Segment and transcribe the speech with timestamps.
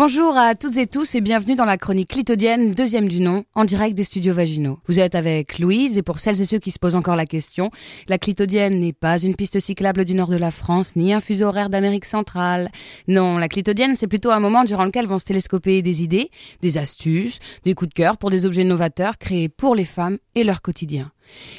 [0.00, 3.64] Bonjour à toutes et tous et bienvenue dans la chronique clitodienne, deuxième du nom, en
[3.64, 4.78] direct des studios vaginaux.
[4.86, 7.72] Vous êtes avec Louise et pour celles et ceux qui se posent encore la question,
[8.06, 11.46] la clitodienne n'est pas une piste cyclable du nord de la France ni un fuseau
[11.46, 12.70] horaire d'Amérique centrale.
[13.08, 16.30] Non, la clitodienne c'est plutôt un moment durant lequel vont se télescoper des idées,
[16.62, 20.44] des astuces, des coups de cœur pour des objets novateurs créés pour les femmes et
[20.44, 21.10] leur quotidien.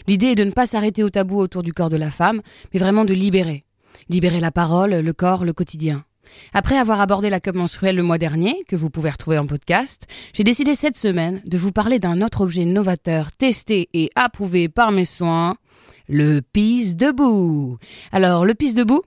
[0.08, 2.42] L'idée est de ne pas s'arrêter au tabou autour du corps de la femme,
[2.74, 3.66] mais vraiment de libérer.
[4.08, 6.06] Libérer la parole, le corps, le quotidien.
[6.54, 10.08] Après avoir abordé la cup menstruelle le mois dernier, que vous pouvez retrouver en podcast,
[10.34, 14.92] j'ai décidé cette semaine de vous parler d'un autre objet novateur testé et approuvé par
[14.92, 15.56] mes soins,
[16.08, 17.78] le pisse debout.
[18.12, 19.02] Alors, le pisse debout?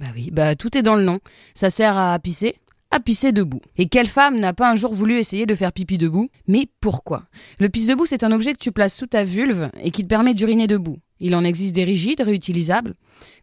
[0.00, 1.20] Bah oui, bah tout est dans le nom.
[1.54, 2.56] Ça sert à pisser,
[2.90, 3.60] à pisser debout.
[3.76, 6.28] Et quelle femme n'a pas un jour voulu essayer de faire pipi debout?
[6.48, 7.24] Mais pourquoi?
[7.58, 10.08] Le pisse debout, c'est un objet que tu places sous ta vulve et qui te
[10.08, 10.98] permet d'uriner debout.
[11.20, 12.94] Il en existe des rigides, réutilisables,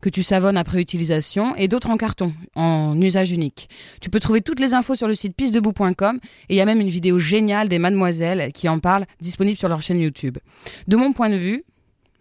[0.02, 3.70] que tu savonnes après utilisation, et d'autres en carton, en usage unique.
[4.02, 6.82] Tu peux trouver toutes les infos sur le site pissedebout.com, et il y a même
[6.82, 10.40] une vidéo géniale des mademoiselles qui en parlent, disponible sur leur chaîne YouTube.
[10.88, 11.64] De mon point de vue,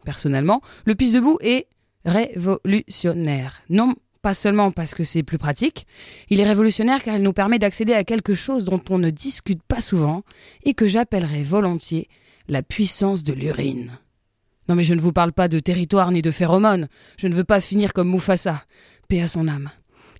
[0.05, 1.69] personnellement, le pisse debout est
[2.05, 3.63] révolutionnaire.
[3.71, 3.95] Non
[4.27, 5.87] pas seulement parce que c'est plus pratique,
[6.31, 9.63] il est révolutionnaire car il nous permet d'accéder à quelque chose dont on ne discute
[9.63, 10.25] pas souvent,
[10.65, 12.09] et que j'appellerais volontiers
[12.49, 13.93] la puissance de l'urine.
[14.69, 16.89] Non mais je ne vous parle pas de territoire ni de phéromones.
[17.17, 18.65] Je ne veux pas finir comme Mufasa.
[19.07, 19.71] Paix à son âme.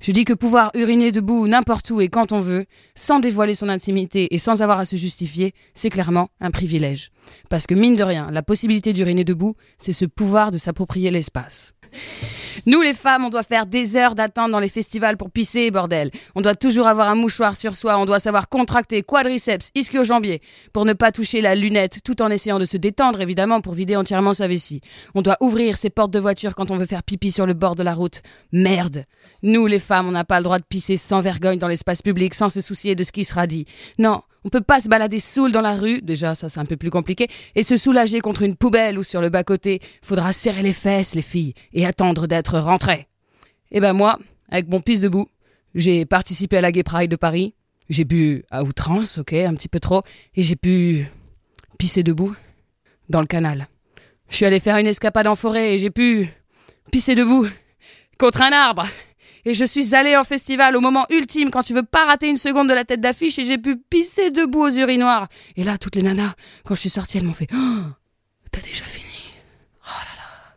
[0.01, 3.69] Je dis que pouvoir uriner debout n'importe où et quand on veut, sans dévoiler son
[3.69, 7.11] intimité et sans avoir à se justifier, c'est clairement un privilège.
[7.51, 11.73] Parce que mine de rien, la possibilité d'uriner debout, c'est ce pouvoir de s'approprier l'espace.
[12.65, 16.11] Nous, les femmes, on doit faire des heures d'attente dans les festivals pour pisser, bordel.
[16.35, 20.41] On doit toujours avoir un mouchoir sur soi, on doit savoir contracter quadriceps, ischio-jambier,
[20.73, 23.97] pour ne pas toucher la lunette, tout en essayant de se détendre, évidemment, pour vider
[23.97, 24.81] entièrement sa vessie.
[25.15, 27.75] On doit ouvrir ses portes de voiture quand on veut faire pipi sur le bord
[27.75, 28.23] de la route.
[28.53, 29.05] Merde.
[29.43, 32.35] Nous, les femmes, on n'a pas le droit de pisser sans vergogne dans l'espace public,
[32.35, 33.67] sans se soucier de ce qui sera dit.
[33.99, 36.77] Non, on peut pas se balader saoul dans la rue, déjà ça c'est un peu
[36.77, 39.81] plus compliqué, et se soulager contre une poubelle ou sur le bas-côté.
[40.03, 43.09] Faudra serrer les fesses, les filles, et attendre d'être rentrées.
[43.73, 45.29] Eh ben moi, avec mon pisse debout,
[45.75, 47.55] j'ai participé à la Gay Pride de Paris.
[47.89, 50.03] J'ai bu à outrance, ok, un petit peu trop,
[50.37, 51.05] et j'ai pu
[51.77, 52.33] pisser debout
[53.09, 53.67] dans le canal.
[54.29, 56.29] Je suis allé faire une escapade en forêt et j'ai pu
[56.93, 57.49] pisser debout
[58.17, 58.87] contre un arbre.
[59.47, 62.37] Et je suis allée en festival au moment ultime quand tu veux pas rater une
[62.37, 65.29] seconde de la tête d'affiche et j'ai pu pisser debout aux urinoirs.
[65.57, 66.35] Et là, toutes les nanas,
[66.65, 67.83] quand je suis sortie, elles m'ont fait oh,
[68.51, 69.07] T'as déjà fini
[69.85, 70.57] Oh là là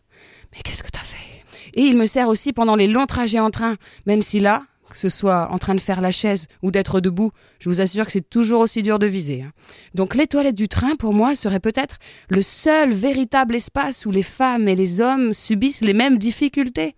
[0.52, 1.44] Mais qu'est-ce que t'as fait?
[1.76, 4.98] Et il me sert aussi pendant les longs trajets en train, même si là, que
[4.98, 7.30] ce soit en train de faire la chaise ou d'être debout,
[7.60, 9.44] je vous assure que c'est toujours aussi dur de viser.
[9.44, 9.52] Hein.
[9.94, 11.98] Donc les toilettes du train, pour moi, seraient peut-être
[12.28, 16.96] le seul véritable espace où les femmes et les hommes subissent les mêmes difficultés.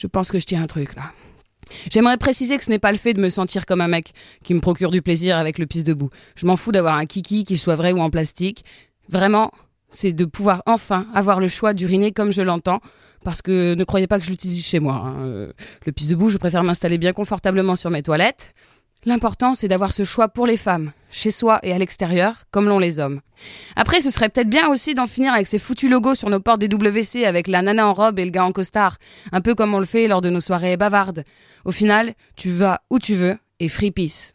[0.00, 1.12] Je pense que je tiens un truc là.
[1.90, 4.54] J'aimerais préciser que ce n'est pas le fait de me sentir comme un mec qui
[4.54, 6.08] me procure du plaisir avec le pisse debout.
[6.36, 8.64] Je m'en fous d'avoir un kiki, qu'il soit vrai ou en plastique.
[9.10, 9.52] Vraiment,
[9.90, 12.80] c'est de pouvoir enfin avoir le choix d'uriner comme je l'entends.
[13.24, 14.94] Parce que ne croyez pas que je l'utilise chez moi.
[14.94, 15.16] Hein.
[15.20, 15.52] Euh,
[15.84, 18.54] le pisse debout, je préfère m'installer bien confortablement sur mes toilettes.
[19.06, 22.78] L'important, c'est d'avoir ce choix pour les femmes, chez soi et à l'extérieur, comme l'ont
[22.78, 23.20] les hommes.
[23.74, 26.60] Après, ce serait peut-être bien aussi d'en finir avec ces foutus logos sur nos portes
[26.60, 28.98] des WC avec la nana en robe et le gars en costard,
[29.32, 31.24] un peu comme on le fait lors de nos soirées bavardes.
[31.64, 34.34] Au final, tu vas où tu veux et free peace.